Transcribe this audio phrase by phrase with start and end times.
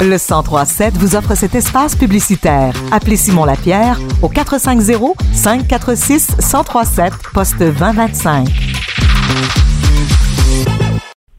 [0.00, 2.74] Le 1037 vous offre cet espace publicitaire.
[2.92, 8.48] Appelez Simon Lapierre au 450 546 1037 poste 2025.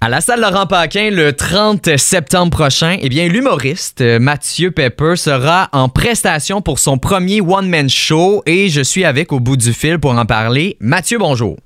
[0.01, 5.15] À la salle Laurent Paquin, le 30 septembre prochain, eh bien, l'humoriste euh, Mathieu Pepper
[5.15, 9.73] sera en prestation pour son premier one-man show et je suis avec au bout du
[9.73, 10.77] fil pour en parler.
[10.79, 11.57] Mathieu, bonjour.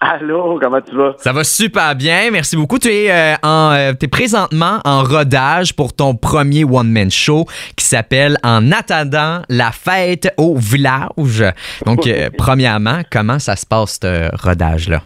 [0.00, 1.14] Allô, comment tu vas?
[1.18, 2.78] Ça va super bien, merci beaucoup.
[2.78, 7.84] Tu es, euh, en, euh, t'es présentement en rodage pour ton premier one-man show qui
[7.84, 11.44] s'appelle En attendant la fête au village.
[11.84, 15.02] Donc, euh, premièrement, comment ça se passe, ce rodage-là?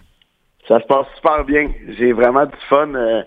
[0.73, 1.69] Ça se passe super bien.
[1.99, 2.95] J'ai vraiment du fun.
[2.95, 3.21] euh,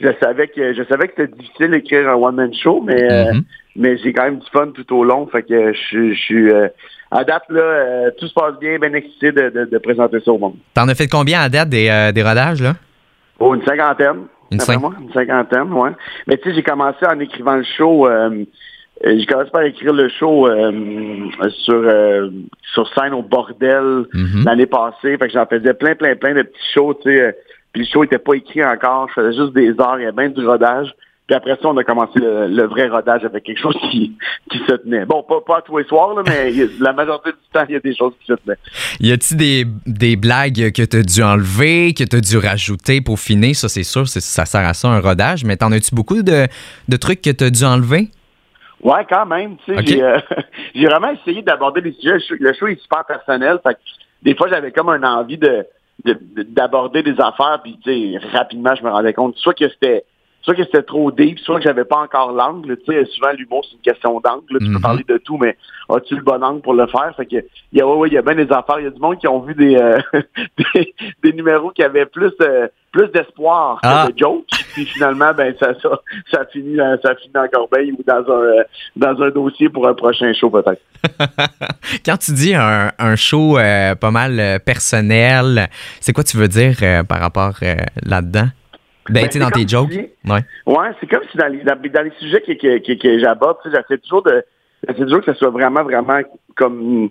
[0.00, 3.42] je savais que je savais que c'était difficile d'écrire un one-man show, mais euh, Mhm.
[3.76, 5.26] mais j'ai quand même du fun tout au long.
[5.26, 6.68] Fait que je suis- euh,
[7.10, 10.38] à date là, tout se passe bien, bien excité de, de- de présenter ça au
[10.38, 10.56] monde.
[10.72, 12.72] T'en as fait combien à date des, des rodages, là?
[13.38, 14.22] Oh, une cinquantaine.
[14.50, 15.90] Une moi, une cinquantaine, ouais.
[16.26, 18.08] Mais tu sais, j'ai commencé en écrivant le show.
[19.04, 21.28] Euh, j'ai commencé par écrire le show euh,
[21.64, 22.30] sur euh,
[22.72, 24.44] sur scène au bordel Mhm.
[24.44, 25.16] l'année passée.
[25.18, 27.20] Fait que j'en faisais plein, plein, plein de petits shows, tu sais.
[27.22, 27.32] euh,
[27.72, 29.08] Puis le show était pas écrit encore.
[29.14, 30.88] Je faisais juste des heures, il y avait bien du rodage.
[31.26, 34.16] Puis après ça, on a commencé le, le vrai rodage avec quelque chose qui,
[34.48, 35.04] qui se tenait.
[35.06, 37.76] Bon, pas, pas tous les soirs, là, mais a- la majorité du temps, il y
[37.76, 38.56] a des choses qui se tenaient.
[39.00, 43.56] Y a-t-il des, des blagues que t'as dû enlever, que t'as dû rajouter pour finir?
[43.56, 45.44] Ça, c'est sûr, ça sert à ça, un rodage.
[45.44, 46.46] Mais t'en as-tu beaucoup de,
[46.88, 48.08] de trucs que t'as dû enlever?
[48.86, 49.56] Ouais, quand même.
[49.64, 50.18] Tu sais, j'ai, euh,
[50.74, 52.18] j'ai vraiment essayé d'aborder les sujets.
[52.38, 53.58] Le show- est super personnel.
[53.62, 53.80] Fait que
[54.22, 55.66] des fois, j'avais comme une envie de,
[56.04, 57.60] de- de- d'aborder des affaires.
[57.64, 60.04] Puis, tu sais, rapidement, je me rendais compte soit que c'était
[60.42, 62.76] soit que c'était trop deep, soit que j'avais pas encore l'angle.
[62.78, 64.44] Tu sais, souvent, l'humour, c'est une question d'angle.
[64.50, 64.58] là.
[64.60, 65.56] Tu peux parler de tout, mais
[65.88, 67.12] as-tu le bon angle pour le faire?
[67.16, 67.36] Fait que,
[67.72, 68.78] il y a, ouais, ouais, il y a bien des affaires.
[68.78, 69.98] Il y a du monde qui ont vu des, euh,
[70.74, 70.94] des,
[71.24, 74.06] des numéros qui avaient plus, euh, plus d'espoir que Ah.
[74.08, 74.46] de jokes.
[74.76, 75.88] Puis finalement, ben, ça, ça,
[76.30, 78.62] ça finit, dans- ça finit en corbeille ou dans un, euh,
[78.94, 80.82] dans un dossier pour un prochain show, peut-être.
[82.04, 85.68] Quand tu dis un, un show euh, pas mal euh, personnel,
[86.00, 87.74] c'est quoi tu veux dire euh, par rapport euh,
[88.04, 88.48] là-dedans?
[89.08, 89.92] Ben, Ben, dans c'est tes jokes.
[89.92, 89.98] si-
[90.30, 90.40] Ouais.
[90.66, 93.56] Ouais, c'est comme si dans les, dans, dans les sujets que, que, que, que j'aborde,
[93.64, 94.44] j'essaie toujours de
[94.86, 96.20] j'essaie toujours que ça soit vraiment, vraiment
[96.54, 97.08] comme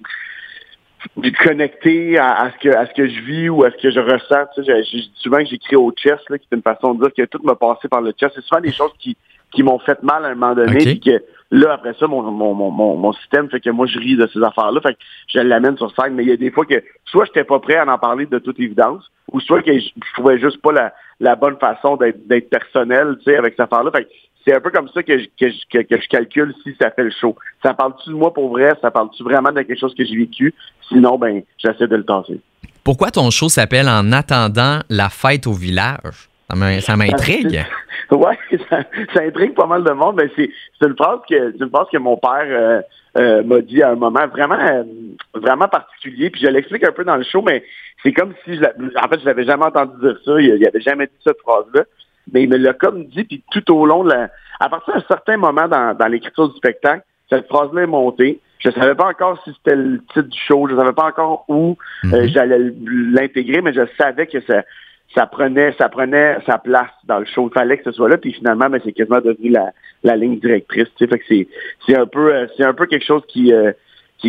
[1.43, 3.99] connecté à, à ce que à ce que je vis ou à ce que je
[3.99, 4.45] ressens.
[4.55, 7.01] Tu sais, j'ai- j'ai- souvent que j'écris au chess, là, qui est une façon de
[7.05, 8.31] dire que tout m'a passé par le chess.
[8.35, 9.15] C'est souvent des choses qui,
[9.51, 10.83] qui m'ont fait mal à un moment donné, Ok.
[10.83, 14.15] puis que là, après ça, mon, mon, mon, mon, système fait que moi, je ris
[14.17, 14.81] de ces affaires-là.
[14.81, 17.43] Fait que je l'amène sur scène, mais il y a des fois que soit j'étais
[17.43, 20.61] pas prêt à en parler de toute évidence, ou soit que je, je trouvais juste
[20.61, 23.91] pas la, la bonne façon d'être d'être personnel, tu sais, avec cette affaire-là.
[23.91, 24.09] Fait que
[24.45, 26.91] c'est un peu comme ça que je, que, je, que, que je calcule si ça
[26.91, 27.35] fait le show.
[27.63, 28.73] Ça parle-tu de moi pour vrai?
[28.81, 30.53] Ça parle-tu vraiment de quelque chose que j'ai vécu?
[30.89, 32.39] Sinon, ben, j'essaie de le tasser.
[32.83, 36.29] Pourquoi ton show s'appelle En attendant la fête au village?
[36.49, 37.65] Ça m'in- Ça m'intrigue.
[38.11, 38.37] Ouais,
[38.69, 38.83] ça,
[39.15, 41.97] ça intrigue pas mal de monde, mais c'est une phrase que c'est une phrase que
[41.97, 42.81] mon père euh,
[43.17, 44.83] euh, m'a dit à un moment vraiment euh,
[45.33, 46.29] vraiment particulier.
[46.29, 47.63] Puis je l'explique un peu dans le show, mais
[48.03, 50.39] c'est comme si je en fait je l'avais jamais entendu dire ça.
[50.39, 51.85] Il, il avait jamais dit cette phrase-là,
[52.33, 53.23] mais il me l'a comme dit.
[53.23, 56.55] Puis tout au long de la, à partir d'un certain moment dans, dans l'écriture du
[56.57, 58.39] spectacle, cette phrase-là est montée.
[58.59, 61.77] Je savais pas encore si c'était le titre du show, je savais pas encore où
[62.05, 62.27] euh, Mhm.
[62.29, 62.59] j'allais
[63.11, 64.63] l'intégrer, mais je savais que ça
[65.13, 67.49] ça prenait ça prenait sa place dans le show.
[67.49, 69.71] Il fallait que ce soit là, puis finalement, ben, c'est quasiment devenu la,
[70.03, 70.87] la ligne directrice.
[70.97, 71.47] Fait que c'est
[71.85, 73.71] c'est un peu euh, c'est un peu quelque chose qui euh,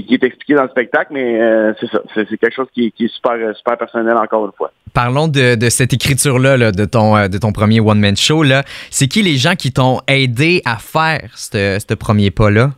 [0.02, 2.00] qui, qui est expliqué dans le spectacle, mais euh, c'est ça.
[2.14, 4.70] C'est quelque chose qui, qui est super euh, super personnel encore une fois.
[4.92, 8.42] Parlons de, de cette écriture-là, là, de, ton, euh, de ton premier one-man show.
[8.42, 8.62] là.
[8.90, 12.70] C'est qui les gens qui t'ont aidé à faire ce premier pas-là?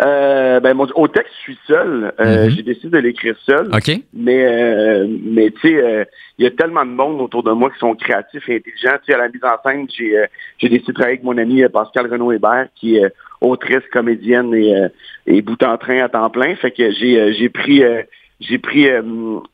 [0.00, 2.12] Euh, ben mon, au texte, je suis seul.
[2.18, 2.50] Euh, Mhm.
[2.50, 3.68] J'ai décidé de l'écrire seul.
[4.14, 6.06] Mais euh, mais tu sais,
[6.38, 8.96] il y a tellement de monde autour de moi qui sont créatifs et intelligents.
[9.04, 12.10] Tu sais, à la mise en scène, j'ai décidé de travailler avec mon ami Pascal
[12.10, 14.88] Renaud Hébert, qui est autrice, comédienne et, euh,
[15.26, 16.54] et bout en train à temps plein.
[16.56, 18.02] Fait que j'ai euh, j'ai pris euh,
[18.40, 19.02] j'ai pris euh,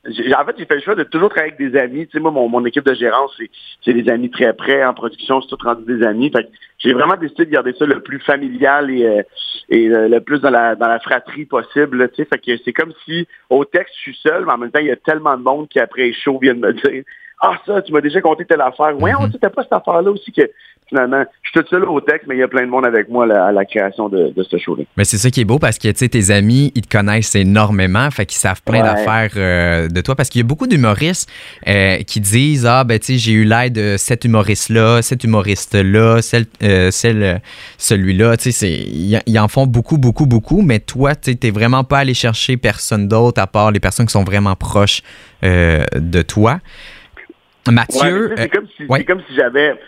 [0.07, 2.07] j'ai- en fait j'ai fait le choix de toujours travailler avec des amis.
[2.07, 3.51] Tu sais, moi, mon, mon équipe de gérance, c'est
[3.85, 4.85] c'est des amis très près.
[4.85, 6.31] En production, c'est tout rendu des amis.
[6.31, 6.49] Fait
[6.79, 9.23] j'ai vraiment décidé de garder ça le plus familial et, euh,
[9.69, 12.09] et euh, le plus dans la dans la fratrie possible.
[12.11, 14.71] Tu sais, fait que c'est comme si au texte je suis seul, mais en même
[14.71, 17.03] temps il y a tellement de monde qui après les shows viennent me dire
[17.41, 19.01] ah ça tu m'as déjà conté telle affaire.
[19.01, 20.43] Ouais, on c'était pas cette affaire là aussi que
[20.89, 23.09] finalement je suis tout seul au texte, mais il y a plein de monde avec
[23.11, 24.85] moi là, à la création de, de ce show là.
[24.97, 27.35] Mais c'est ça qui est beau parce que tu sais, tes amis, ils te connaissent
[27.35, 28.85] énormément, fait qu'ils savent plein Ouais.
[28.85, 30.15] d'affaires euh, de toi.
[30.17, 31.31] Parce qu'il y a beaucoup d'humoristes
[31.67, 36.23] euh, qui disent Ah, ben, tu sais, j'ai eu l'aide de cet humoriste-là, cet humoriste-là,
[36.23, 37.41] celle, euh, celle,
[37.77, 38.37] celui-là.
[38.37, 40.63] Tu sais, ils ils en font beaucoup, beaucoup, beaucoup.
[40.63, 44.13] Mais toi, tu t'es vraiment pas allé chercher personne d'autre à part les personnes qui
[44.13, 45.03] sont vraiment proches
[45.45, 46.61] euh, de toi.
[47.71, 48.35] Mathieu.
[48.37, 49.05] c'est euh, comme si ouais.
[49.37, 49.79] j'avais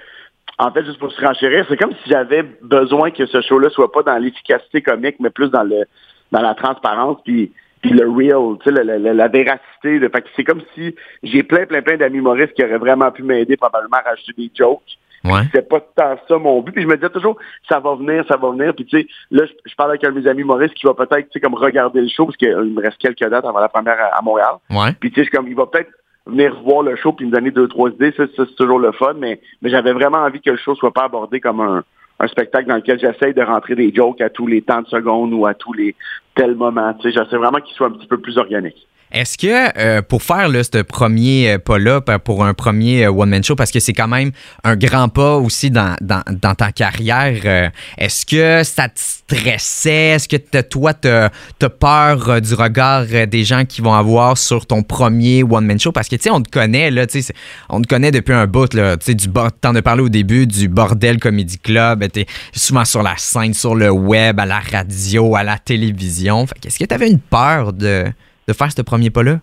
[0.61, 3.91] en fait, juste pour se renchérir, c'est comme si j'avais besoin que ce show-là soit
[3.91, 5.85] pas dans l'efficacité comique, mais plus dans le
[6.33, 7.51] dans la transparence, puis
[7.81, 9.99] puis le real, tu sais, la, la, véracité.
[9.99, 13.23] De, fait c'est comme si j'ai plein, plein, plein d'amis humoristes qui auraient vraiment pu
[13.23, 14.99] m'aider probablement à rajouter des jokes.
[15.25, 15.43] Ouais.
[15.55, 16.73] C'est pas tant ça mon but.
[16.73, 17.39] Puis je me disais toujours,
[17.69, 18.75] ça va venir, ça va venir.
[18.75, 21.27] Puis tu sais, là, je, parle avec un de mes amis humoristes qui va peut-être,
[21.27, 23.97] tu sais, comme regarder le show, parce qu'il me reste quelques dates avant la première
[24.13, 24.55] à, Montréal.
[24.71, 24.93] Ouais.
[24.99, 25.91] Puis tu sais, comme, il va peut-être
[26.31, 28.13] venir voir le show puis me donner deux, trois idées.
[28.17, 29.15] Ça, c'est toujours le fun.
[29.19, 31.85] Mais, mais j'avais vraiment envie que le show soit pas abordé comme un,
[32.27, 35.47] spectacle dans lequel j'essaye de rentrer des jokes à tous les temps de secondes ou
[35.47, 35.95] à tous les
[36.35, 36.93] tels moments.
[36.95, 38.87] Tu sais, j'essaie vraiment qu'il soit un petit peu plus organique.
[39.13, 43.43] Est-ce que euh, pour faire là, ce premier euh, pas-là, pour un premier euh, one-man
[43.43, 44.31] show, parce que c'est quand même
[44.63, 50.11] un grand pas aussi dans, dans, dans ta carrière, est-ce que ça te stressait?
[50.15, 51.31] Est-ce que toi, tu as,
[51.69, 55.93] peur du regard des gens qui vont avoir sur ton premier one-man show?
[55.93, 57.33] Parce que, tu sais, on te connaît, là, tu sais,
[57.69, 59.29] on te connaît depuis un bout, là, tu sais, du
[59.61, 63.75] t'en as parlé au début, du Bordel Comedy Club, t'es souvent sur la scène, sur
[63.75, 66.47] le web, à la radio, à la télévision.
[66.47, 68.05] Fait est-ce que tu avais une peur de
[68.51, 69.39] de faire ce premier pas-là?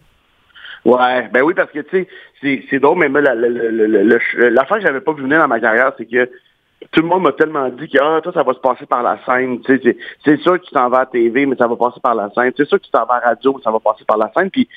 [0.86, 2.08] Ouais, ben oui, parce que tu
[2.42, 6.30] sais, c'est drôle, mais l'affaire que j'avais pas vu venir dans ma carrière, c'est que
[6.92, 9.60] tout le monde m'a tellement dit que ah, ça va se passer par la scène.
[9.66, 12.52] C'est sûr que tu t'en vas à TV, mais ça va passer par la scène.
[12.56, 14.52] C'est sûr que tu t'en vas à radio, mais ça va passer par la scène.
[14.52, 14.70] Puis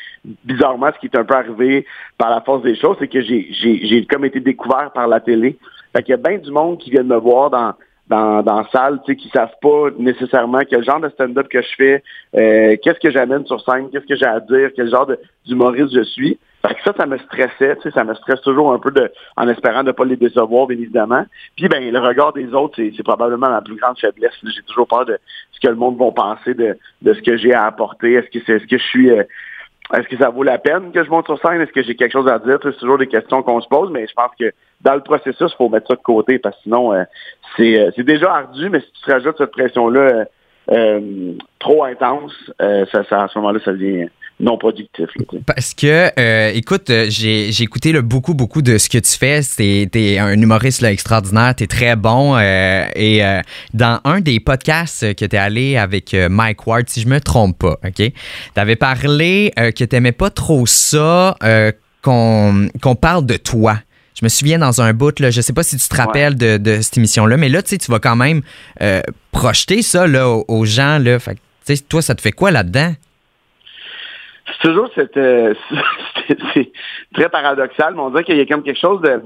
[0.44, 1.86] bizarrement, ce qui est un peu arrivé
[2.16, 5.58] par la force des choses, c'est que j'ai comme été découvert par la télé.
[5.94, 7.74] Fait qu'il y a bien du monde qui vient me voir dans
[8.10, 11.62] dans, dans la salle, tu sais, qui savent pas nécessairement quel genre de stand-up que
[11.62, 12.02] je fais,
[12.36, 15.08] euh, qu'est-ce que j'amène sur scène, qu'est-ce que j'ai à dire, quel genre
[15.46, 16.38] d'humoriste je suis.
[16.66, 19.10] Fait que ça, ça me stressait, tu sais, ça me stresse toujours un peu de,
[19.36, 21.24] en espérant de pas les décevoir, bien évidemment.
[21.56, 24.34] Puis ben, le regard des autres, c'est probablement ma plus grande faiblesse.
[24.42, 25.16] J'ai toujours peur de
[25.52, 28.14] ce que le monde va penser de, de ce que j'ai à apporter.
[28.14, 29.22] Est-ce que c'est est-ce que je suis euh,
[29.92, 31.60] est-ce que ça vaut la peine que je monte sur scène?
[31.60, 32.58] Est-ce que j'ai quelque chose à dire?
[32.62, 34.52] C'est toujours des questions qu'on se pose, mais je pense que
[34.82, 37.02] dans le processus, il faut mettre ça de côté parce que sinon, euh,
[37.58, 40.26] euh, c'est déjà ardu, mais si tu te rajoutes cette pression-là
[40.70, 44.08] euh, trop intense, ça, ça, à ce moment-là, ça devient
[44.40, 45.06] non productif.
[45.46, 49.40] Parce que, euh, écoute, euh, j'ai, j'ai écouté beaucoup, beaucoup de ce que tu fais.
[49.86, 52.36] T'es, un humoriste là, extraordinaire, t'es très bon.
[52.36, 53.22] Euh, et
[53.74, 57.78] dans un des podcasts que t'es allé avec Mike Ward, si je me trompe pas,
[57.86, 58.12] OK?
[58.54, 61.36] T'avais parlé que t'aimais pas trop ça,
[62.02, 63.78] qu'on, qu'on parle de toi.
[64.14, 66.56] Je me souviens dans un bout, là, je sais pas si tu te rappelles de,
[66.56, 68.42] de, cette émission-là, mais là, tu sais, tu vas quand même
[69.32, 70.98] projeter ça là, aux, gens.
[70.98, 71.18] Là.
[71.18, 71.38] Fait,
[71.88, 72.94] toi, ça te fait quoi là-dedans?
[74.60, 75.54] C'est toujours cette, euh,
[76.54, 76.72] c'est
[77.14, 79.22] très paradoxal, mais on dirait qu'il y a comme quelque chose de,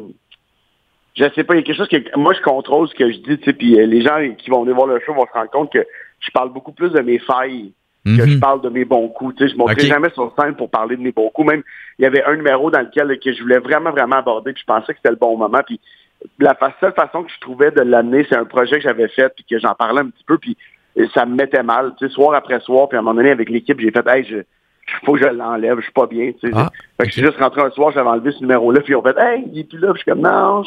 [1.16, 3.18] je sais pas, il y a quelque chose que moi je contrôle ce que je
[3.18, 5.32] dis, tu sais, puis euh, les gens qui vont venir voir le show vont se
[5.32, 5.84] rendre compte que
[6.20, 7.72] je parle beaucoup plus de mes failles
[8.04, 8.40] que je mhm.
[8.40, 9.34] parle de mes bons coups.
[9.36, 11.50] Tu sais, je montrais jamais sur scène pour parler de mes bons coups.
[11.50, 11.62] Même
[11.98, 14.66] il y avait un numéro dans lequel que je voulais vraiment vraiment aborder, puis je
[14.66, 15.80] pensais que c'était le bon moment, puis
[16.38, 19.44] la seule façon que je trouvais de l'amener, c'est un projet que j'avais fait, puis
[19.48, 20.56] que j'en parlais un petit peu, puis
[21.14, 23.48] ça me mettait mal, tu sais, soir après soir, puis à un moment donné avec
[23.48, 24.36] l'équipe, j'ai fait, hey, je
[25.04, 26.32] faut que je l'enlève, je suis pas bien.
[26.32, 26.54] Tu sais.
[26.54, 28.96] Ah, fait que je suis juste rentré un soir, j'avais enlevé ce numéro-là, puis ils
[28.96, 30.62] ont fait Hey, il est plus là, puis je suis comme non,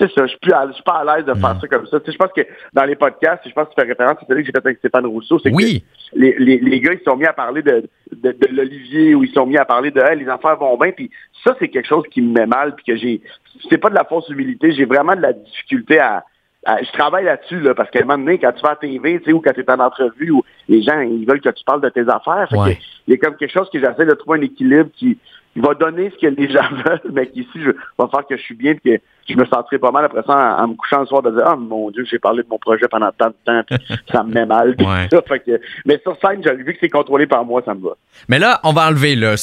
[0.00, 1.60] c'est ça, je suis plus je suis pas à l'aise de faire mm.
[1.60, 2.00] ça comme ça.
[2.00, 2.40] Tu sais, je pense que
[2.72, 4.78] dans les podcasts, je pense que tu fais référence à celui que j'ai fait avec
[4.78, 5.84] Stéphane Rousseau, c'est oui.
[6.12, 9.24] que les, les, les, gars, ils sont mis à parler de, de, de l'Olivier ou
[9.24, 11.10] ils sont mis à parler de hey, les enfants vont bien, puis
[11.44, 13.20] ça, c'est quelque chose qui me met mal, puis que j'ai
[13.68, 16.24] c'est pas de la fausse humilité, j'ai vraiment de la difficulté à
[16.66, 19.26] je travaille là-dessus, là, parce qu'à un moment donné, quand tu vas à TV, tu
[19.26, 21.80] sais, ou quand tu es en entrevue, où les gens, ils veulent que tu parles
[21.80, 22.48] de tes affaires.
[22.52, 25.18] il y a comme quelque chose que j'essaie de trouver un équilibre qui,
[25.56, 28.54] va donner ce que les gens veulent, mais qu'ici, je va faire que je suis
[28.54, 31.30] bien, que je me sentirai pas mal après ça en, me couchant le soir de
[31.32, 33.78] dire, ah, mon Dieu, j'ai parlé de mon projet pendant tant de temps, puis
[34.12, 34.76] ça me met mal.
[35.84, 37.96] mais sur scène, j'ai vu que c'est contrôlé par moi, ça me va.
[38.28, 39.34] Mais là, on va enlever, là,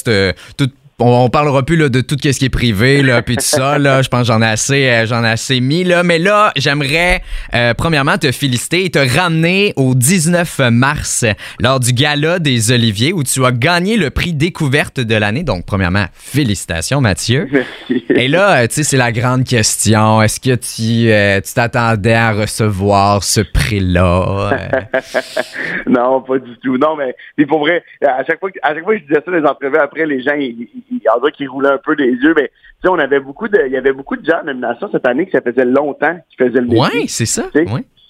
[0.57, 3.77] toute on, parlera plus là, de tout ce qui est privé là puis tout ça
[3.77, 4.01] là.
[4.01, 6.01] Je pense j'en ai assez euh, j'en ai assez mis là.
[6.01, 7.21] Mais là j'aimerais
[7.53, 11.23] euh, premièrement te féliciter et te ramener au 19 mars
[11.59, 15.43] lors du gala des Oliviers où tu as gagné le prix découverte de l'année.
[15.43, 17.47] Donc premièrement félicitations Mathieu.
[17.51, 18.05] Merci.
[18.09, 20.23] et là euh, tu sais c'est la grande question.
[20.23, 24.49] Est-ce que tu tu t'attendais à recevoir ce prix là
[25.87, 26.77] non pas du tout.
[26.79, 29.45] Non mais, pour vrai à chaque fois à chaque fois que je disais ça les
[29.45, 32.33] entrevues après les gens ils, il y en a qui roulaient un peu des yeux,
[32.35, 34.89] mais tu sais, on avait beaucoup de, il y avait beaucoup de gens en nomination
[34.91, 36.67] cette année que ça faisait longtemps qu'ils faisaient le.
[36.69, 37.49] Oui, c'est ça.
[37.53, 37.65] Ouais.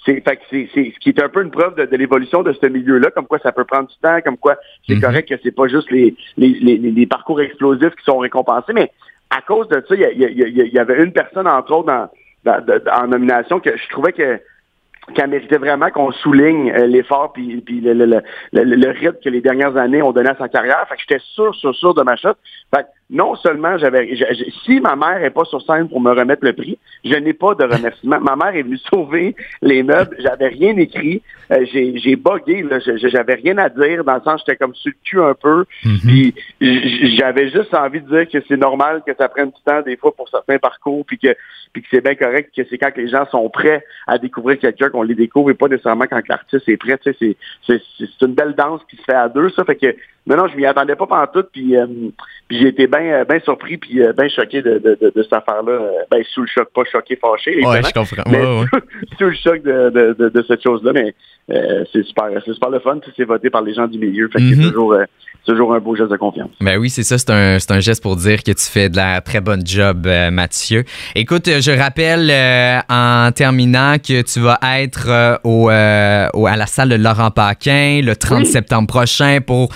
[0.05, 2.65] C'est, fait c'est, c'est, ce qui est un peu une preuve de, l'évolution de ce
[2.67, 4.55] milieu-là, comme quoi ça peut prendre du temps, comme quoi
[4.87, 5.01] c'est mm-hmm.
[5.01, 8.91] correct que c'est pas juste les, les, les, les, parcours explosifs qui sont récompensés, mais
[9.29, 12.09] à cause de ça, il y, y, y, avait une personne, entre autres, dans,
[12.45, 14.39] dans, en nomination que je trouvais que
[15.13, 18.21] qu'elle méritait vraiment qu'on souligne euh, l'effort puis, le,
[18.51, 20.85] le, rythme que les dernières années ont donné à sa carrière.
[20.89, 22.37] Fait que j'étais sûr, sûr, sûr de ma chute.
[22.75, 24.09] Fait non seulement j'avais,
[24.65, 27.55] si ma mère est pas sur scène pour me remettre le prix, je n'ai pas
[27.55, 28.19] de remerciement.
[28.19, 31.21] ma mère est venue sauver les meubles, j'avais rien écrit,
[31.51, 34.91] euh, j'ai, j'ai bugué, là, j'avais rien à dire, dans le sens j'étais comme sur
[34.91, 36.01] le cul un peu, mm-hmm.
[36.59, 39.95] puis j'avais juste envie de dire que c'est normal que ça prenne du temps des
[39.95, 41.33] fois pour certains parcours, puis que,
[41.71, 44.89] puis que c'est bien correct, que c'est quand les gens sont prêts à découvrir quelqu'un
[44.89, 46.97] qu'on les découvre et pas nécessairement quand l'artiste est prêt.
[46.97, 47.37] Tu sais,
[47.67, 49.63] c'est, c'est, une belle danse qui se fait à deux, ça.
[49.63, 49.95] Fait que
[50.25, 51.85] non, non, je m'y attendais pas pendant tout, puis, euh,
[52.47, 55.33] puis j'ai été bien euh, ben surpris puis euh, bien choqué de, de, de, cette
[55.33, 55.79] affaire-là.
[56.11, 57.65] Ben sous le choc, pas choqué, fâché.
[57.65, 58.29] Ouais, je comprends.
[58.31, 58.65] Ouais,
[59.17, 61.13] sous, le choc de, cette chose-là, mais
[61.93, 62.99] c'est super, c'est super le fun.
[63.15, 64.69] C'est voté par les gens du milieu, fait que c'est mm-hmm.
[64.69, 64.97] toujours
[65.47, 66.49] toujours un beau geste de confiance.
[66.59, 67.17] Ben oui, c'est ça.
[67.17, 70.29] C'est un, un, geste pour dire que tu fais de la très bonne job, euh,
[70.29, 70.83] Mathieu.
[71.15, 76.89] Écoute, je rappelle euh, en terminant que tu vas être euh, au, à la salle
[76.89, 79.69] de Laurent Paquin le 30 septembre prochain pour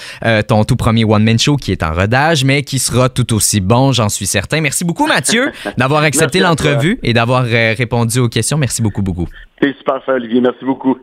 [0.47, 3.91] ton tout premier one-man show qui est en rodage, mais qui sera tout aussi bon,
[3.91, 4.61] j'en suis certain.
[4.61, 8.57] Merci beaucoup, Mathieu, d'avoir accepté l'entrevue et d'avoir répondu aux questions.
[8.57, 9.27] Merci beaucoup, beaucoup.
[9.61, 10.41] C'est super Olivier.
[10.41, 10.97] Merci beaucoup.